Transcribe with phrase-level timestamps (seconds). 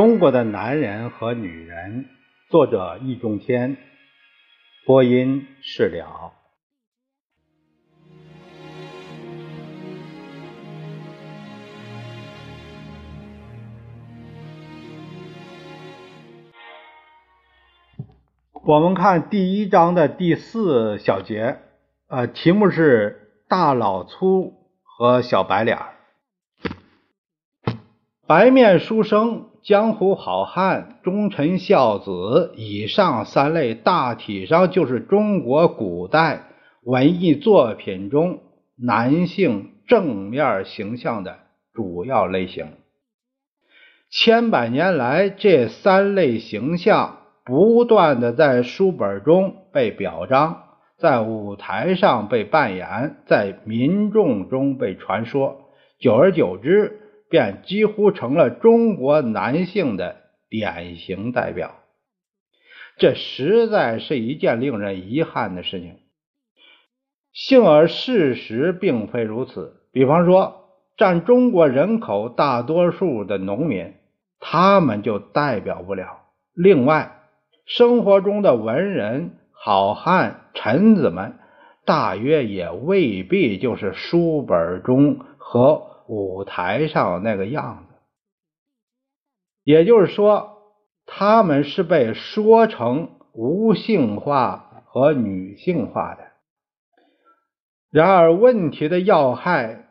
[0.00, 2.06] 中国的男人和女人，
[2.48, 3.76] 作者易中天，
[4.86, 6.32] 播音释了。
[18.64, 21.58] 我们看第一章的第四小节，
[22.08, 25.92] 呃，题目是“大老粗和小白脸儿”。
[28.26, 36.44] 白面书生、江湖好汉、忠臣孝子，以上三类大体上就是中国古代
[36.82, 38.40] 文艺作品中
[38.76, 41.36] 男性正面形象的
[41.74, 42.68] 主要类型。
[44.08, 50.62] 千百年来，这三类形象不断的在书本中被表彰，
[50.96, 56.96] 在舞台上被扮演，在民众中被传说，久而久之。
[57.30, 60.16] 便几乎成了中国男性的
[60.48, 61.76] 典型代表，
[62.98, 65.96] 这实在是一件令人遗憾的事情。
[67.32, 69.76] 幸而事实并非如此。
[69.92, 70.64] 比方说，
[70.96, 73.94] 占中国人口大多数的农民，
[74.40, 76.22] 他们就代表不了。
[76.52, 77.20] 另外，
[77.64, 81.38] 生活中的文人、好汉、臣子们，
[81.84, 85.89] 大约也未必就是书本中和。
[86.10, 87.94] 舞台上那个样子，
[89.62, 90.58] 也就是说，
[91.06, 96.24] 他们是被说成无性化和女性化的。
[97.92, 99.86] 然而，问题的要害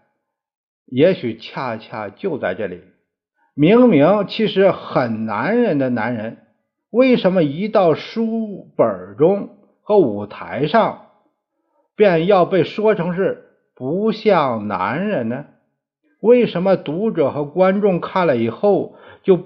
[0.88, 2.84] 也许恰恰就在这里。
[3.54, 6.48] 明明其实很男人的男人，
[6.90, 11.12] 为什么一到书本中和舞台上，
[11.96, 15.46] 便要被说成是不像男人呢？
[16.22, 19.40] 为什么读者和观众看了以后就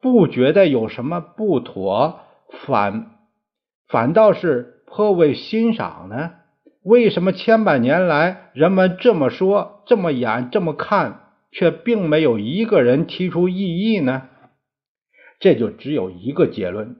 [0.00, 2.20] 不觉得有什么不妥，
[2.66, 3.10] 反
[3.88, 6.32] 反倒是颇为欣赏呢？
[6.82, 14.28] 为什么千百年来人们这么说、这么演、这么看，却并没有一个人提出异议呢？
[15.40, 16.96] 这就只有一个结论：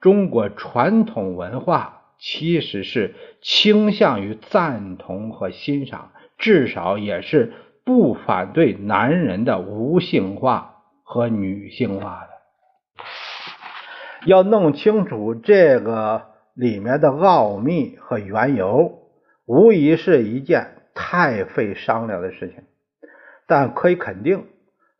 [0.00, 7.52] 中国传统文化其实是倾向于赞同和欣赏，至少也是。
[7.84, 13.04] 不反对男人的无性化和女性化的，
[14.24, 19.00] 要弄清楚这个里面的奥秘和缘由，
[19.44, 22.64] 无疑是一件太费商量的事情。
[23.46, 24.46] 但可以肯定，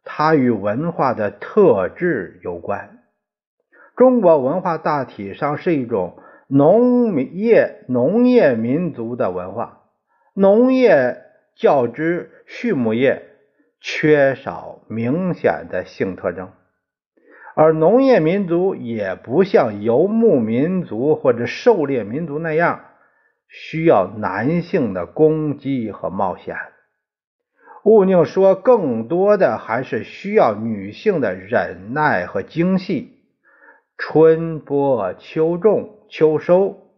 [0.04, 2.98] 它与文化的特质有关。
[3.96, 6.18] 中国文化大体上是一种
[6.48, 9.84] 农业农业民族的文化，
[10.34, 11.23] 农业。
[11.54, 13.22] 较之畜牧业
[13.80, 16.50] 缺少明显的性特征，
[17.54, 22.84] 而农业民族也不像游牧民族或者狩猎民族那样
[23.48, 26.56] 需要男性的攻击和冒险。
[27.84, 33.12] 毋宁说，更多的还是需要女性的忍耐和精细。
[33.98, 36.88] 春播秋种秋收，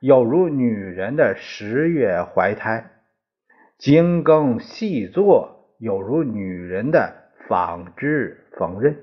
[0.00, 2.90] 有如女人的十月怀胎。
[3.78, 7.14] 精耕细作，有如女人的
[7.48, 8.96] 纺织缝纫。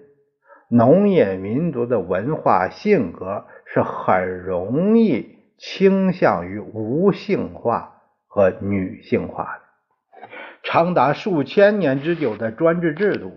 [0.69, 10.27] 农业民族的文化性格是很容易倾向于无性化和女性化的。
[10.63, 13.33] 长达数千年之久的专制制度，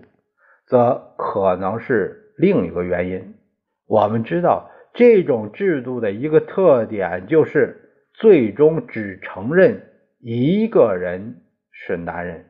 [0.66, 3.34] 则可能是另一个原因。
[3.86, 9.82] 我们知道，这种制度的一个特点就是最终只承认。
[10.26, 12.46] 一个人是男人，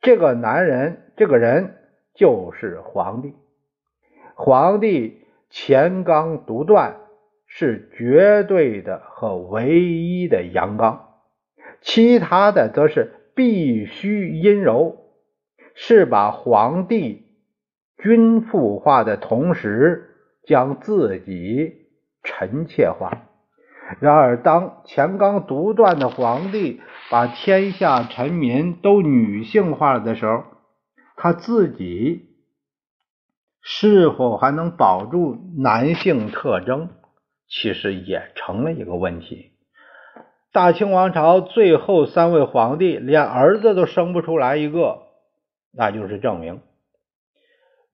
[0.00, 1.76] 这个男人，这个人
[2.14, 3.34] 就是皇帝。
[4.34, 5.20] 皇帝
[5.50, 6.96] 乾刚独断，
[7.46, 11.20] 是绝对的和唯一的阳刚；
[11.82, 14.96] 其他的则是必须阴柔，
[15.74, 17.26] 是把皇帝
[17.98, 21.88] 君父化的同时，将自己
[22.22, 23.28] 臣妾化。
[24.00, 26.80] 然而，当乾纲独断的皇帝
[27.10, 30.44] 把天下臣民都女性化的时候，
[31.16, 32.28] 他自己
[33.60, 36.88] 是否还能保住男性特征，
[37.48, 39.52] 其实也成了一个问题。
[40.52, 44.98] 大清王朝最后三位皇帝连儿子都生不出来一个，
[45.72, 46.60] 那就是证明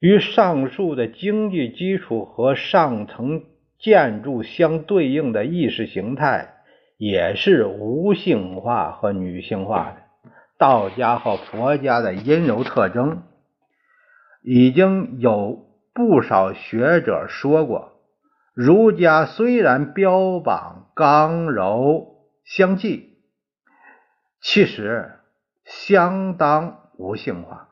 [0.00, 3.44] 与上述的经济基础和上层。
[3.78, 6.54] 建筑相对应的意识形态
[6.96, 9.96] 也是无性化和女性化的。
[10.58, 13.22] 道家和佛家的阴柔特征
[14.42, 17.92] 已经有不少学者说过，
[18.54, 23.19] 儒家虽然标榜刚柔相济，
[24.40, 25.20] 其实
[25.64, 27.69] 相当无性化。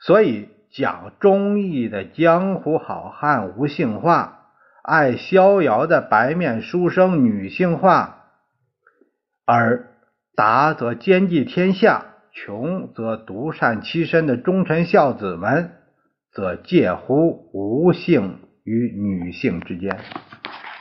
[0.00, 4.43] 所以讲忠义的江湖好汉无性化，
[4.84, 8.26] 爱逍遥的白面书生女性化，
[9.46, 9.88] 而
[10.36, 12.10] 达则兼济天下。
[12.36, 15.70] 穷则独善其身的忠臣孝子们，
[16.32, 20.00] 则介乎无性与女性之间。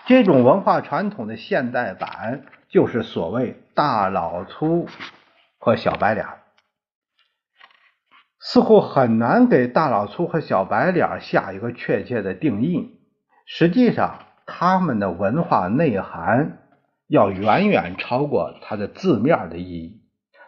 [0.08, 4.88] 这种文化传统的现代版，就是所谓大老粗
[5.60, 6.26] 和小白脸。
[8.42, 13.03] 似乎很难给大老粗和小白脸下一个确切的定义。
[13.46, 16.60] 实际上，他们的文化内涵
[17.08, 20.02] 要远远超过它的字面的意义。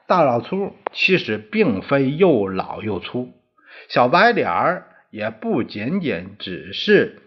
[0.07, 3.33] 大老粗其实并非又老又粗，
[3.89, 7.21] 小白脸儿也不仅仅只是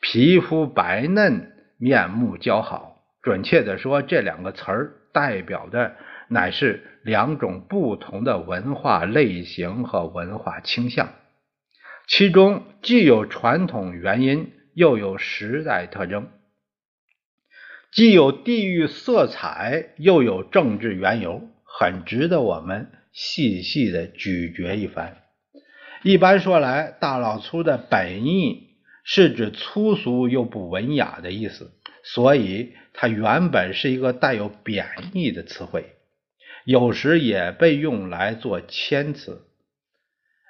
[0.00, 3.02] 皮肤白嫩、面目姣好。
[3.22, 5.96] 准确的说，这两个词儿代表的
[6.28, 11.08] 乃是两种不同的文化类型和文化倾向，
[12.06, 16.24] 其中既有传统原因，又有时代特征；
[17.92, 21.48] 既有地域色彩，又有政治缘由。
[21.64, 25.22] 很值得我们细细的咀嚼一番。
[26.02, 31.72] 一般说来，大老粗的本意是指粗俗又不文雅的意思，
[32.04, 35.94] 所以它原本是一个带有贬义的词汇，
[36.64, 39.46] 有时也被用来做谦词。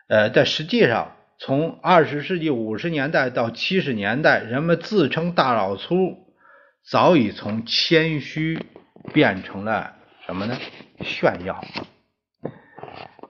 [0.08, 6.16] 呃，但实际上，从二十世纪五十年代到七十年代，人们自称大老粗，
[6.88, 8.58] 早已从谦虚
[9.12, 9.92] 变成了。
[10.26, 10.56] 什么呢？
[11.02, 11.62] 炫耀，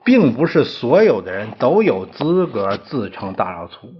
[0.03, 3.93] 并不是所有的人都有资格自称大老粗，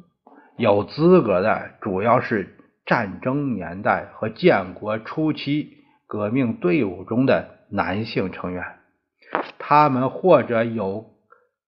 [0.57, 2.57] 有资格的主要是
[2.87, 8.63] 战争年代和建国初期革命队伍中的男性成员，
[9.59, 11.11] 他们或者有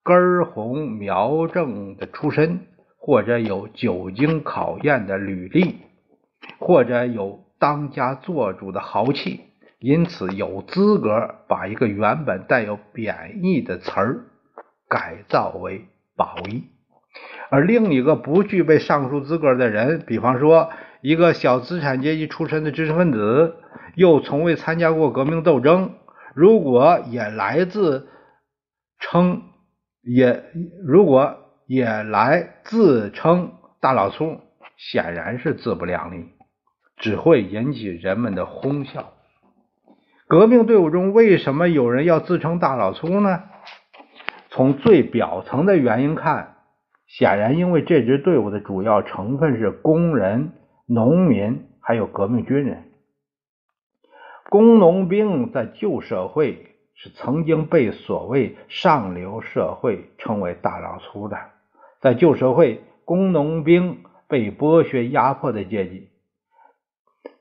[0.03, 2.61] 根红苗正的出身，
[2.97, 5.77] 或者有久经考验的履历，
[6.59, 9.41] 或者有当家做主的豪气。
[9.79, 14.25] 因此，有资格把一个原本带有贬义的词儿
[14.89, 15.85] 改造为
[16.17, 16.63] 褒义；
[17.49, 20.69] 而另一个不具备上述资格的人，比方说
[21.01, 23.55] 一个小资产阶级出身的知识分子，
[23.95, 25.93] 又从未参加过革命斗争，
[26.33, 28.09] 如果也来自
[28.99, 29.43] 称
[30.09, 30.43] 也
[30.83, 34.39] 如果也来自称大老粗，
[34.75, 36.25] 显然是自不量力，
[36.97, 39.13] 只会引起人们的哄笑。
[40.27, 43.43] 革命队伍中为什么有人要自称大老粗呢？
[44.49, 46.55] 从最表层的原因看，
[47.05, 50.53] 显然因为这支队伍的主要成分是工人、
[50.87, 52.85] 农民，还有革命军人。
[54.49, 56.68] 工农兵在旧社会
[57.01, 61.37] 是曾经被所谓上流社会称为大老粗的，
[62.01, 66.09] 在旧社会，工农兵被剥削压迫的阶级。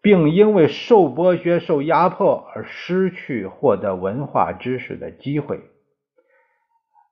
[0.01, 5.61] 并因为受剥削、受压迫而失去获得文化知识的机会，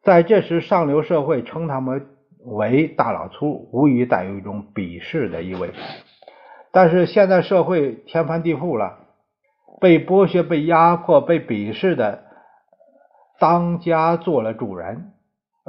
[0.04, 2.06] 在这时，上流社会称他们
[2.44, 5.72] 为大老粗，无疑带有一种鄙视的意味。
[6.70, 8.98] 但是现在社会天翻地覆了，
[9.80, 12.24] 被剥削、被压迫、被鄙视的
[13.38, 15.12] 当家做了主人，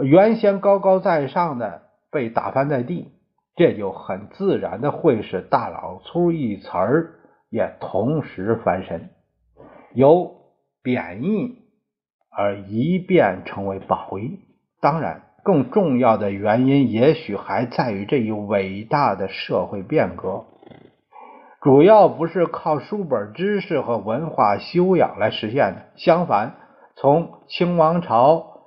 [0.02, 1.82] 原先高高在上的
[2.12, 3.12] 被打翻在地。
[3.56, 7.16] 这就很自然的会使“大老粗”一词儿
[7.50, 9.10] 也同时翻身，
[9.96, 10.32] 由
[10.84, 11.58] 贬义
[12.30, 14.42] 而一变成为褒义。
[14.80, 20.46] 当然，更重要的原因也许还在于这一伟大的社会变革，
[21.62, 25.86] 主要不是靠书本知识和文化修养来实现的。
[25.96, 26.54] 相反，
[27.00, 28.62] 从清王朝、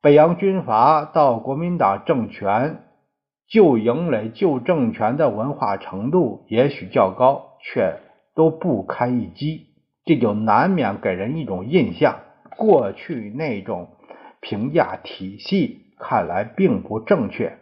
[0.00, 2.84] 北洋军阀到国民党政权。
[3.48, 7.98] 旧营垒、旧政权的文化程度也许较高，却
[8.34, 9.68] 都不堪一击，
[10.04, 12.20] 这就难免给人一种印象：
[12.58, 13.88] 过去那种
[14.40, 17.58] 评价体系看来并不正确。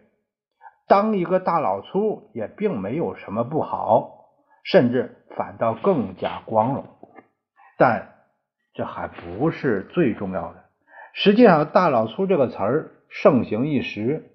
[0.88, 4.26] 当一个大老粗也并没有什么不好，
[4.64, 6.84] 甚至反倒更加光荣。
[7.78, 8.15] 但
[8.76, 10.64] 这还不是最重要的。
[11.14, 14.30] 实际上，“大老粗”这个词儿盛行一时。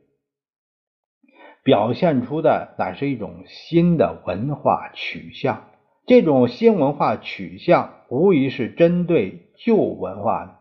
[1.64, 5.66] 表现出的乃是一种新的文化取向，
[6.08, 10.56] 这种新文化取向无疑是针对旧文化的，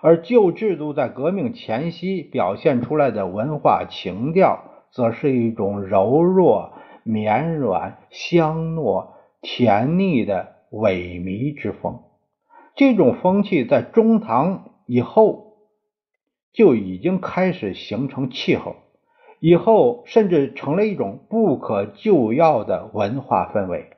[0.00, 9.08] 而旧制度在革命前夕表现出来的文化情调，则是一种柔弱、绵软、香糯、
[9.42, 12.00] 甜腻的萎靡之风。
[12.76, 15.56] 这种风气在中唐以后
[16.52, 18.76] 就已经开始形成气候，
[19.40, 23.90] 以后甚至成了一种不可救药的文化氛围。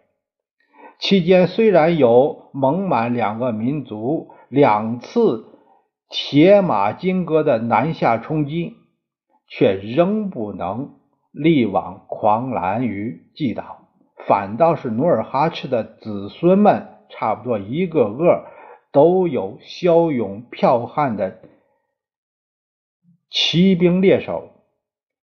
[0.98, 5.44] 期间虽然有蒙满两个民族两次
[6.08, 8.76] 铁马金戈的南下冲击。
[9.50, 10.90] 却仍不能
[11.32, 13.88] 力挽狂澜于既倒，
[14.26, 18.44] 反倒是努尔哈赤的子孙们，差不多一个个
[18.92, 21.38] 都有骁勇剽悍的
[23.30, 24.48] 骑兵猎手，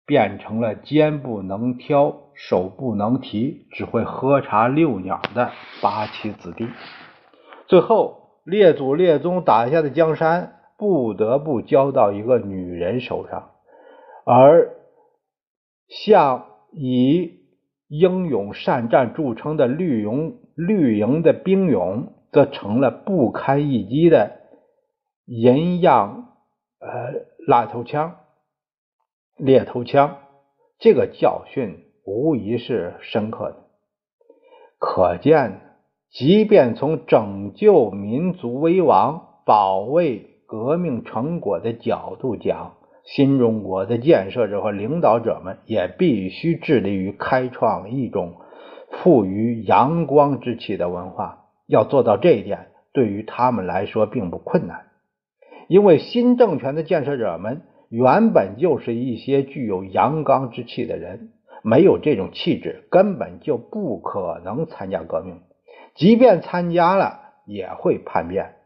[0.06, 5.52] 变成了肩不能挑、手不能提、只会喝茶遛鸟的
[5.82, 6.68] 八旗子弟。
[7.66, 13.50] 最后，列祖列宗打下的江山，不得不交到一个女人手上。
[14.24, 14.70] 而
[15.88, 17.40] 像以
[17.88, 24.40] 英勇善战著称的绿营绿营的兵勇，则成了不堪一击的
[25.24, 26.28] 银样
[26.80, 26.88] 呃
[27.46, 28.16] 拉头枪、
[29.36, 30.16] 猎头枪。
[30.78, 33.56] 这个教训无疑是深刻的。
[34.78, 35.60] 可见，
[36.10, 48.36] 即便从拯救民族危亡、保卫革命成果的角度讲，新中国的建设者和领导者们也必须致力于开创一种
[48.90, 51.39] 富于阳光之气的文化。
[51.70, 54.86] 要做到这一点，对于他们来说并不困难，
[55.68, 61.30] 因为新政权的建设者们原本就是一些具有阳刚之气的人，
[61.62, 65.40] 没有这种气质，根本就不可能参加革命。
[65.94, 68.56] 即便参加了，也会叛变。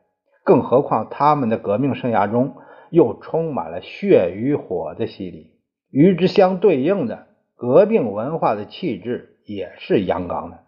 [0.42, 2.54] 更何况他们的革命生涯中。
[2.90, 5.50] 又充满了血与火的洗礼，
[5.90, 10.60] 与之相对应的革命文化的气质也是阳刚的。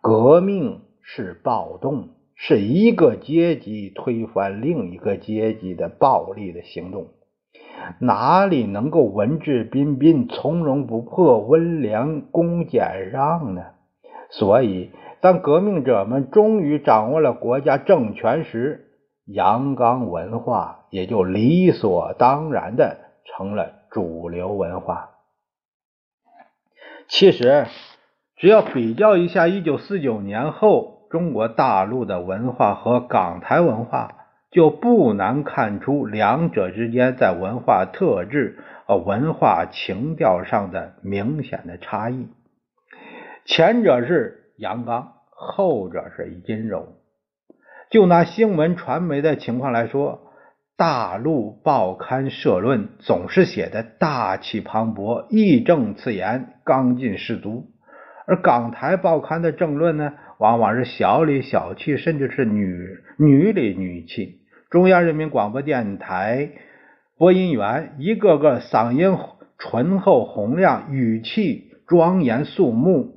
[0.00, 7.06] 革命是暴动，是一个阶级推翻另一个阶级的暴力的行动，
[7.98, 13.62] 哪里能够文质彬彬、从容不迫、温良恭俭让呢？
[14.28, 14.90] 所以，
[15.22, 18.90] 当革命者们终于掌握了国家政权时，
[19.24, 25.08] 阳刚文化也就理所当然的成了主流文化。
[27.08, 27.66] 其实，
[28.36, 34.14] 只要比较一下一九四九年后中国大陆的文化和港台文化，
[34.50, 42.28] 就不难看出两者之间在文化特质和文化情调上的明显的差异。
[43.44, 46.94] 前者是阳刚，后者是阴柔。
[47.90, 50.20] 就拿新闻传媒的情况来说，
[50.76, 57.70] 大陆报刊社论总是写的大气磅礴、义正辞严、刚劲十足，
[58.28, 64.42] 而港台报刊的政论呢，往往是小里小气，甚至是女女里女气。
[64.68, 66.50] 中央人民广播电台
[67.16, 69.16] 播音员一个个嗓音
[69.56, 73.16] 醇厚洪亮，语气庄严肃穆，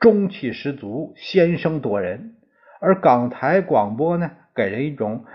[0.00, 2.36] 中气十足，先声夺人。
[2.80, 5.26] 而港台广播呢，给人一种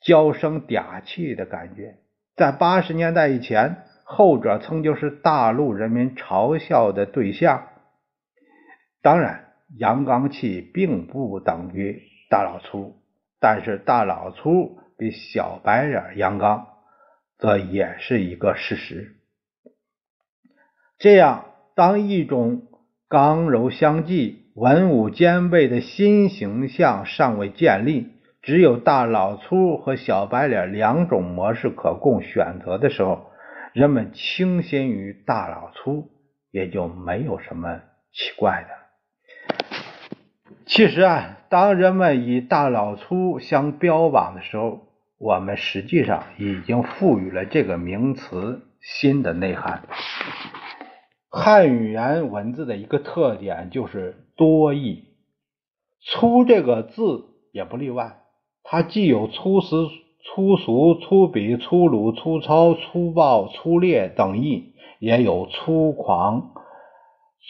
[0.00, 1.94] 娇声嗲气的感觉。
[2.34, 7.68] 在八十年代以前，后者曾经是大陆人民嘲笑的对象。
[9.02, 12.96] 当然，阳刚气并不等于大老粗，
[13.40, 16.68] 但是大老粗比小白脸阳刚，
[17.38, 19.16] 则也是一个事实。
[20.98, 21.44] 这样，
[21.74, 22.62] 当一种
[23.08, 24.40] 刚柔相济。
[24.54, 28.08] 文武兼备的新形象尚未建立，
[28.42, 33.30] 只有大老粗和小白脸两种模式可供选择的时候，
[33.72, 36.10] 人们倾心于大老粗，
[36.50, 37.80] 也就没有什么
[38.12, 38.81] 奇怪的。
[40.66, 44.80] 其实啊，当人们以大老粗相标榜的时候，
[45.18, 49.82] 我们实际上已经赋予了这个名词新的内涵。
[51.30, 55.04] 汉语言文字的一个特点就是多义，
[56.00, 58.18] 粗这个字也不例外。
[58.62, 59.88] 它既有粗俗、
[60.24, 66.52] 粗俗、粗鄙、粗鲁、粗糙、粗暴、粗劣等义，也有粗狂、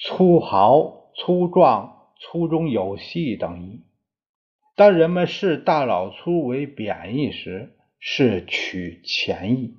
[0.07, 3.85] 粗豪、粗壮、粗中有细等义。
[4.77, 9.75] 当人们视大老粗为贬义时，是取前义；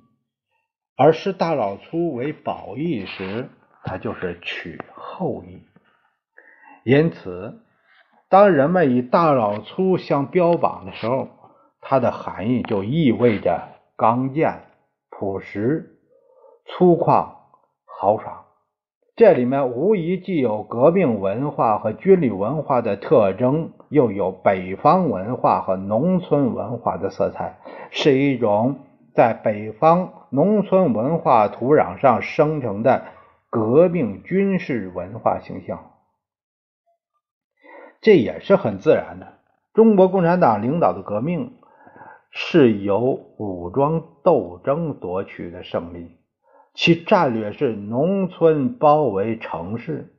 [0.96, 3.48] 而视大老粗为褒义时，
[3.82, 5.62] 它就是取后义，
[6.84, 7.60] 因此，
[8.28, 11.28] 当人们以大老粗相标榜的时候，
[11.80, 14.62] 它的含义就意味着刚健、
[15.10, 15.98] 朴实、
[16.66, 17.34] 粗犷、
[17.84, 18.43] 豪爽。
[19.16, 27.58] 这里面无疑既有革命文化和军旅文化的特征，又有北方文化和农村文化的色彩，
[27.92, 28.80] 是一种
[29.14, 33.04] 在北方农村文化土壤上生成的
[33.50, 35.92] 革命军事文化形象。
[38.00, 39.34] 这也是很自然的。
[39.72, 41.54] 中国共产党领导的革命
[42.30, 43.00] 是由
[43.38, 46.18] 武装斗争夺取的胜利。
[46.74, 50.12] 其战略是农村包围城市，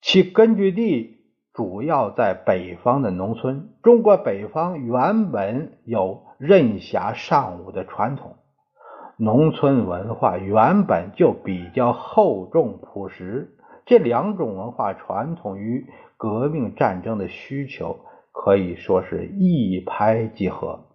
[0.00, 3.68] 其根据地主要在北方的农村。
[3.82, 8.36] 中国北方原本有任侠尚武的传统，
[9.16, 13.56] 农村文化原本就比较厚重朴实。
[13.84, 17.98] 这两种文化传统与革命战争的需求
[18.30, 20.86] 可以说是一拍即合，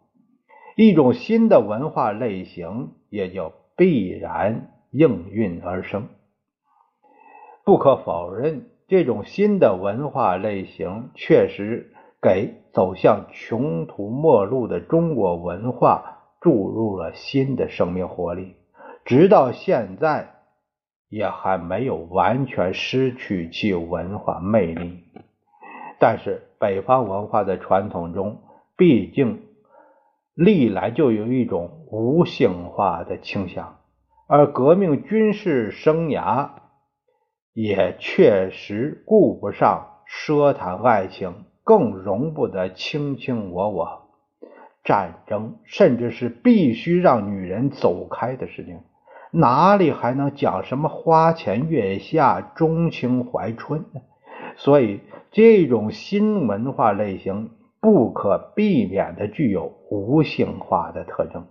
[0.77, 3.51] 一种新的文化类型也就。
[3.75, 6.07] 必然应运而生。
[7.63, 18.55] 不可否认，这种新的文化类型确实给走向穷途末路的中国文化注入了新的生命活力，
[19.03, 20.35] 直到现在
[21.09, 24.99] 也还没有完全失去其文化魅力。
[25.99, 28.41] 但是，北方文化的传统中，
[28.77, 29.41] 毕竟。
[30.37, 33.77] 历来就有一种无性化的倾向，
[34.27, 36.49] 而革命军事生涯
[37.53, 44.01] 也确实顾不上奢谈爱情，更容不得卿卿我我。
[44.83, 48.81] 战争甚至是必须让女人走开的事情，
[49.31, 53.85] 哪里还能讲什么花前月下、钟情怀春？
[54.57, 57.51] 所以，这种新文化类型。
[57.81, 61.45] 不可避免的具有无性化的特征。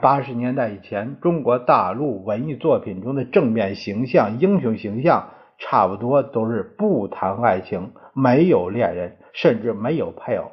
[0.00, 10.52] 八十年代以前，中国大陆文艺作品中的正面形象、英雄形象，差不多都是不谈爱情、没有恋人，甚至没有配偶，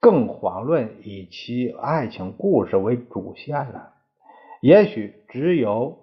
[0.00, 3.92] 更遑论以其爱情故事为主线了。
[4.60, 5.98] 也许只有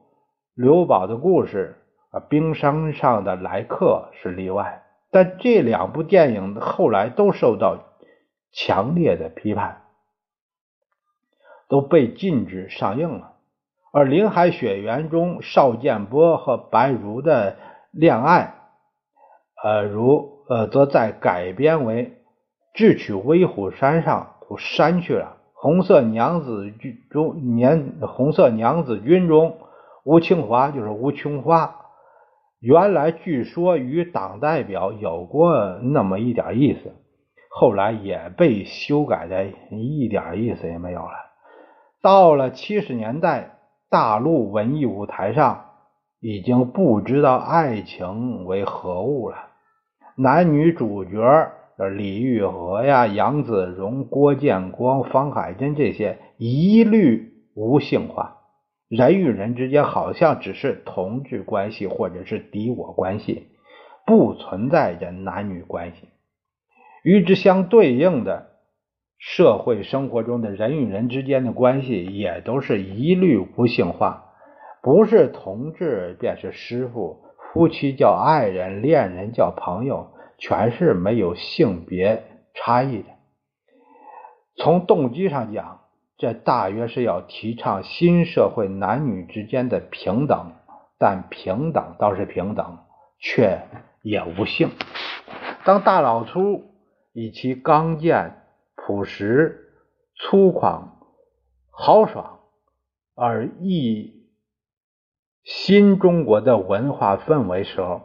[0.56, 1.78] 刘宝的故事
[2.12, 4.84] 啊，《冰山上的来客》是例外。
[5.12, 7.78] 但这两部电影后来都受到
[8.52, 9.82] 强烈的批判，
[11.70, 13.34] 都被禁止上映了。
[13.94, 17.56] 而《林海雪原》中邵建波和白茹的
[17.92, 18.56] 恋爱，
[19.64, 22.06] 呃，如呃，则在改编为
[22.74, 25.38] 《智取威虎山》上都删去了。
[25.62, 29.58] 《红色娘子军》中年《红色娘子军》中
[30.04, 31.76] 吴清华就是吴琼花。
[32.62, 36.94] 原来据说与党代表有过那么一点意思，
[37.50, 41.29] 后来也被修改的一点意思也没有了。
[42.02, 43.58] 到了七十年代，
[43.90, 45.66] 大陆文艺舞台上
[46.22, 49.36] 已经不知道爱情为何物了。
[50.16, 51.52] 男女主角
[51.98, 58.38] 李玉和呀、杨子荣、郭建光、方海珍这些一律无性化。
[58.88, 63.50] 人与人之间好像只是同志关系，或者是敌我关系，
[64.06, 66.08] 不存在着男女关系。
[67.04, 68.49] 与之相对应的，
[69.20, 74.34] 社会生活中的人与人之间的关系也都是一律无性化，
[74.82, 77.22] 不是同志便是师傅，
[77.54, 82.24] 夫妻叫爱人，恋人叫朋友，全是没有性别
[82.56, 83.10] 差异的。
[84.56, 85.82] 从动机上讲。
[86.22, 90.52] 这大约是要提倡新社会男女之间的平等，
[90.98, 92.80] 但平等倒是平等，
[93.22, 93.62] 却
[94.04, 94.72] 也无性。
[95.64, 96.74] 当大老粗
[97.14, 98.34] 以其刚健、
[98.90, 99.70] 朴实、
[100.16, 100.90] 粗犷、
[101.70, 102.40] 豪爽
[103.16, 104.28] 而异
[105.44, 108.02] 新中国的文化氛围时候，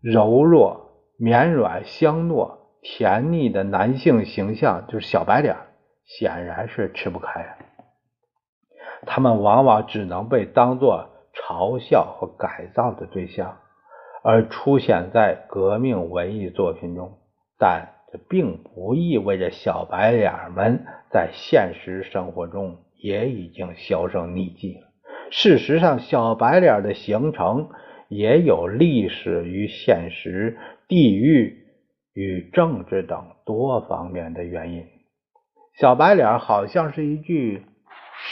[0.00, 5.56] 柔弱、绵软、香糯、甜腻的男性形象就是小白脸。
[6.04, 7.56] 显然是吃不开，
[9.06, 13.58] 他们往往只能被当作嘲笑和改造的对象，
[14.24, 17.20] 而出现在革命文艺作品中。
[17.56, 24.88] 但这并不意味着小白脸们在现实生活中也已经销声匿迹了。
[25.30, 27.70] 事实上，小白脸的形成
[28.08, 31.64] 也有历史与现实、地域
[32.12, 34.84] 与政治等多方面的原因。
[35.80, 37.62] 小白脸好像是一句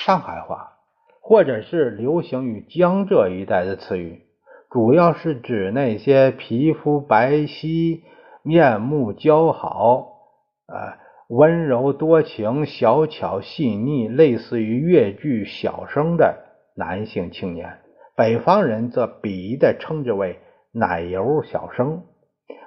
[0.05, 0.73] 上海话，
[1.23, 4.21] 或者是流行于江浙一带的词语，
[4.71, 8.03] 主要是指那些皮肤白皙、
[8.51, 10.09] 面目姣好、
[10.67, 16.35] 啊温柔多情、小巧细腻，类似于越剧小生的
[16.75, 17.79] 男性青年。
[18.17, 20.41] 北方人则鄙夷地称之为
[20.75, 22.03] “奶油小生”。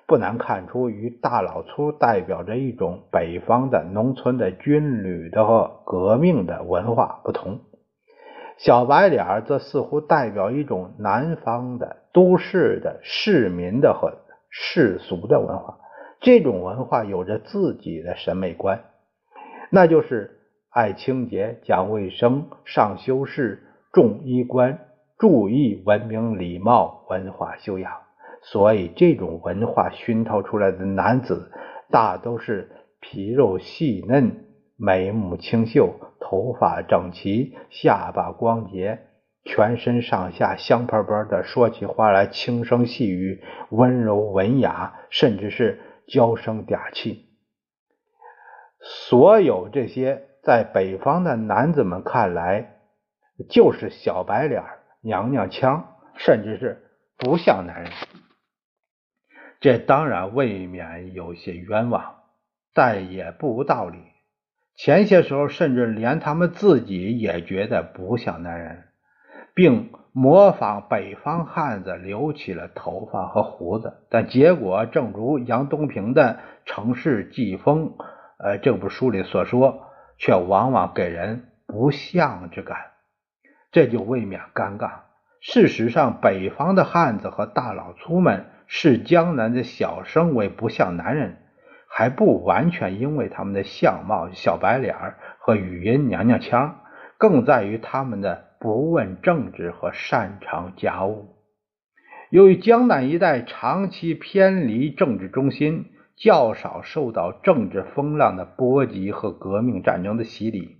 [0.07, 7.59] 不难看出，与大老粗代表着一种北方的农村的军旅的和革命的文化不同，
[8.57, 14.22] 小白脸则似乎代表一种南方的都市的市民的和
[14.55, 15.79] 世俗的文化。
[16.21, 18.83] 这种文化有着自己的审美观，
[19.71, 20.39] 那就是
[20.69, 24.79] 爱清洁、讲卫生、上修饰、重衣冠、
[25.17, 27.91] 注意文明礼貌、文化修养。
[28.43, 31.51] 所以，这种文化熏陶出来的男子，
[31.89, 34.45] 大都是皮肉细嫩、
[34.77, 38.99] 眉目清秀、头发整齐、下巴光洁、
[39.45, 47.29] 全身上下香喷喷的，说起话来轻声细语、温柔文雅，甚至是娇声嗲气。
[48.79, 52.79] 所有这些，在北方的男子们看来，
[53.49, 54.63] 就是小白脸、
[55.01, 56.83] 娘娘腔，甚至是
[57.17, 57.91] 不像男人。
[59.59, 62.15] 这当然未免有些冤枉，
[62.73, 63.99] 但也不无道理。
[64.75, 68.83] 前些时候，甚至连他们自己也觉得不像男人，
[69.53, 74.05] 并模仿北方汉子留起了头发和胡子。
[74.09, 76.33] 但结果正如杨东平的
[76.65, 77.89] 《城市季风》
[78.37, 79.85] 呃这部书里所说，
[80.17, 82.77] 却往往给人不像之感，
[83.71, 84.91] 这就未免尴尬。
[85.39, 88.45] 事实上，北方的汉子和大老粗们。
[88.65, 91.37] 视江南的小生为不像男人，
[91.87, 94.95] 还不完全因为他们的相貌小白脸
[95.37, 96.79] 和语音娘娘腔，
[97.19, 101.35] 更在于他们的不问政治和擅长家务。
[102.29, 110.77] 由于江南一带长期偏离政治中心，较少受到政治风浪的波及和革命战争的洗礼，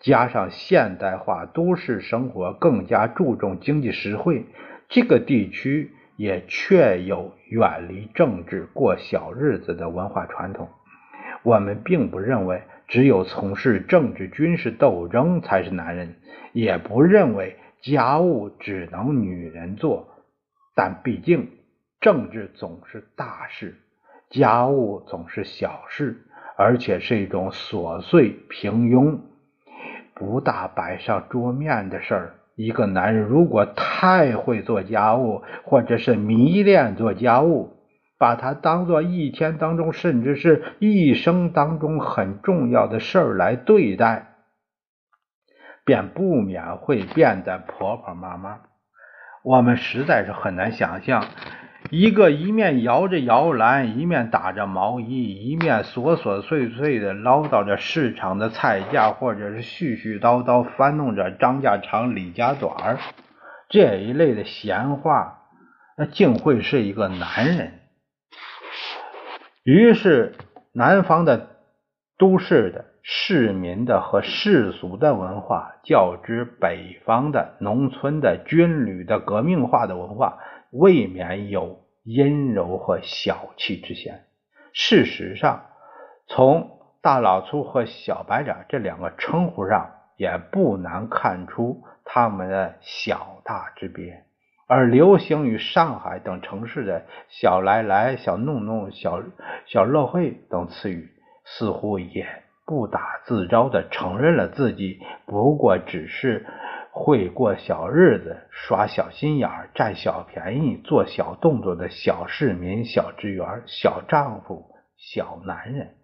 [0.00, 4.46] 加上现代化都市生活更加注重经济实惠，
[4.88, 5.92] 这个地区。
[6.14, 10.68] 也确有远离政治过小日子的文化传统。
[11.42, 16.16] 我们并不认为只有从事政治军事斗争才是男人，
[16.52, 20.08] 也不认为家务只能女人做。
[20.74, 21.48] 但毕竟
[22.00, 23.76] 政治总是大事，
[24.30, 29.18] 家务总是小事，而且是一种琐碎平庸、
[30.14, 32.34] 不大摆上桌面的事儿。
[32.54, 37.76] 一个男人如果太会做家务，或者是迷恋做家务，
[38.22, 44.28] 把它当做一天当中，甚至是一生当中很重要的事儿来对待，
[45.84, 48.60] 便不免会变得婆婆妈妈。
[49.42, 51.24] 我们实在是很难想象。
[51.90, 62.98] 一个一面摇着摇篮，一面打着毛衣，一面琐琐碎碎的唠叨着市场的菜价，或者是絮絮叨叨翻弄着张家长李家短
[63.68, 65.40] 这一类的闲话，
[65.98, 67.81] 那竟会是一个男人。
[69.64, 70.34] 于是，
[70.72, 71.48] 南方的
[72.18, 80.38] 都市的市民的和世俗的文化，较之北方的农村的军旅的革命化的文化。
[80.70, 84.24] 未免有阴柔和小气之嫌。
[84.72, 85.66] 事实上，
[86.26, 94.24] 从大老粗和小白脸这两个称呼上，也不难看出他们的小大之别。
[94.74, 99.22] 而流行于上海等城市的小来来、小弄弄、小
[99.66, 101.10] 小乐会等词语，
[101.44, 102.26] 似乎也
[102.64, 106.46] 不打自招的承认了自己不过只是。
[106.94, 114.66] 会过小日子、耍小心眼、占小便宜、做小动作的小市民、小职员、小丈夫、
[114.98, 115.94] 小男人，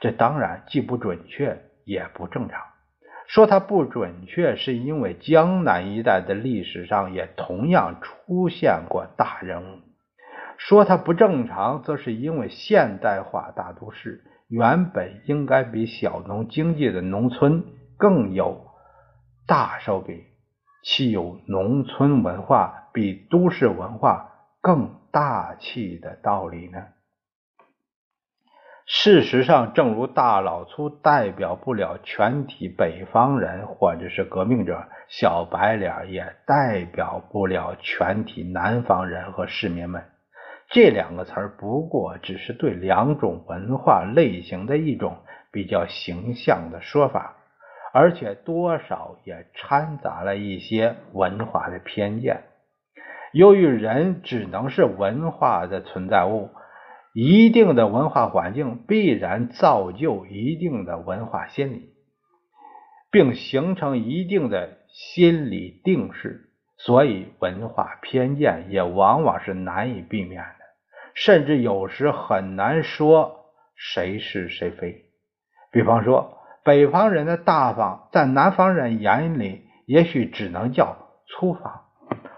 [0.00, 2.60] 这当然既不准确也不正常。
[3.32, 9.76] 说它不准确，是因为江南一带的历史上也同样出现过大人物；
[10.58, 17.62] 说它不正常，则是因为现代化大都市原本应该比小农经济的农村
[17.96, 18.66] 更有。
[19.46, 20.24] 大手笔，
[20.82, 26.82] 岂有农村文化比都市文化更大气的道理呢？
[28.92, 40.02] 事实上，正如大老粗代表不了全体北方人或者是革命者，小白脸也代表不了全体南方人和市民们。
[40.70, 45.18] 这两个词儿不过只是对两种文化类型的一种
[45.52, 47.36] 比较形象的说法。
[47.92, 52.42] 而且多少也掺杂了一些文化的偏见。
[53.32, 56.50] 由于人只能是文化的存在物，
[57.12, 61.90] 一定的文化环境必然造就一定的文化心理，
[63.10, 66.46] 并形成一定的心理定势。
[66.78, 70.64] 所以文化偏见也往往是难以避免的，
[71.14, 73.44] 甚至有时很难说
[73.76, 75.04] 谁是谁非。
[75.72, 80.96] 比方说，北方人的大方，在南方人眼里也许只能叫
[81.26, 81.82] 粗放；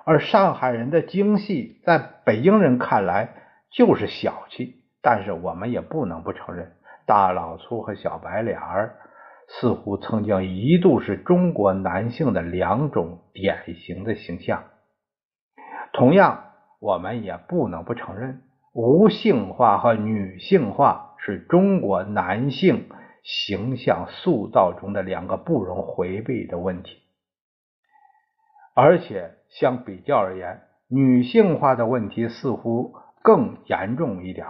[0.05, 3.35] 而上海人的精细，在北京人看来
[3.75, 4.83] 就是小气。
[5.01, 6.73] 但是我们也不能不承认，
[7.07, 8.99] 大老粗和小白脸儿
[9.49, 14.65] 似乎曾经一度是中国男性的两种典型的形象。
[15.93, 22.89] 同样，我们也不能不承认，无性化和女性化是中国男性
[23.25, 26.99] 形象塑造中的两个不容回避的问题。
[28.75, 34.47] 而且，相比较而言，女性化的问题似乎更严重一点。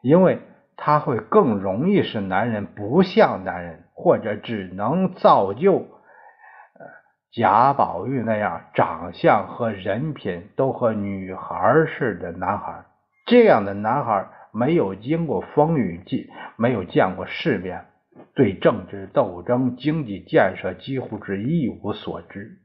[0.00, 0.40] 因为
[0.76, 6.86] 他会更容易使男人不像男人，或者只能造就呃
[7.32, 12.84] 贾宝玉那样长相和人品都和女孩似的男孩。
[13.26, 17.86] 这样的男孩没有经过风雨季，没有见过世面，
[18.34, 22.58] 对政治斗争、经济建设几乎是一无所知，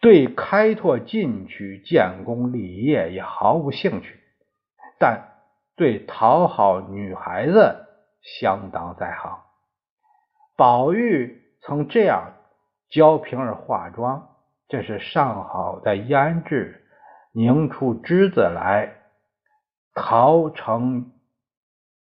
[0.00, 4.20] 对开拓进取、建功立业也毫无兴趣。
[4.98, 5.28] 但
[5.76, 7.86] 对讨好女孩子
[8.22, 9.38] 相当在行。
[10.56, 12.32] 宝玉曾这样
[12.90, 14.36] 教平儿化妆：
[14.68, 16.84] 这是上好的胭脂，
[17.32, 18.92] 凝出脂子来，
[19.94, 21.12] 淘成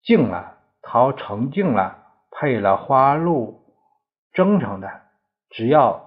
[0.03, 1.99] 净了，淘成净了，
[2.31, 3.65] 配了花露
[4.33, 5.01] 蒸成的。
[5.49, 6.02] 只要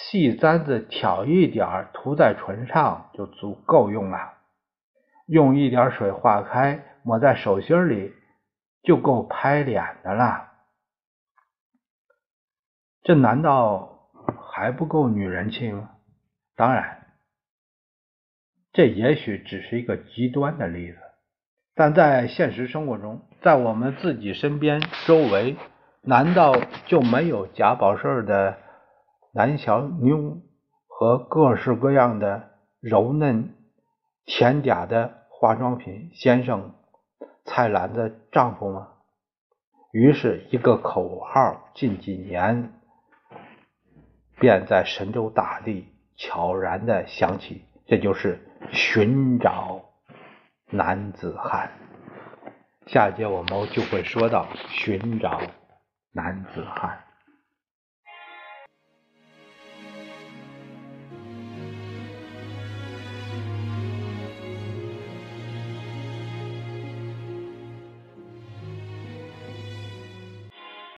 [0.00, 4.34] 细簪子挑一点涂在唇上，就足够用了。
[5.26, 8.12] 用一点水化开，抹在手心里，
[8.82, 10.48] 就够拍脸的了。
[13.02, 14.10] 这难道
[14.50, 15.90] 还不够女人气吗？
[16.54, 17.06] 当然，
[18.72, 20.98] 这也许只是一个极端的例子，
[21.74, 25.56] 但在现实生活中，在我们自己身边周围，
[26.02, 26.54] 难道
[26.86, 28.58] 就没有贾宝顺的
[29.34, 30.42] 男小妞
[30.86, 33.54] 和各式各样的柔嫩？
[34.24, 36.74] 甜嗲的化妆品，先生
[37.44, 38.88] 菜篮的丈夫吗？
[39.90, 42.72] 于是，一个口号近几年
[44.38, 49.80] 便在神州大地悄然的响起，这就是寻找
[50.70, 51.72] 男子汉。
[52.86, 55.40] 下节我们就会说到寻找
[56.12, 57.01] 男子汉。